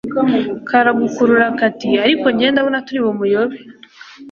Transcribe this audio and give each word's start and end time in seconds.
karagukurura 0.67 1.45
kati 1.59 1.89
ariko 2.05 2.25
njye 2.33 2.47
ndabona 2.51 2.83
turi 2.85 2.99
mubuyobe 3.05 3.57